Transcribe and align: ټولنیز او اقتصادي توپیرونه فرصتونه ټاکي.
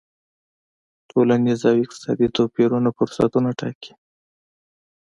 ټولنیز 1.09 1.59
او 1.69 1.75
اقتصادي 1.83 2.27
توپیرونه 2.37 2.89
فرصتونه 2.97 3.49
ټاکي. 3.59 3.91